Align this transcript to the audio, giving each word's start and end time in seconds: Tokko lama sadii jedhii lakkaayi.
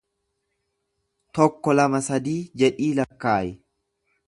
Tokko 1.39 1.77
lama 1.81 2.01
sadii 2.07 2.35
jedhii 2.63 2.91
lakkaayi. 3.03 3.55